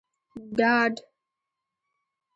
ډاډ 0.57 0.95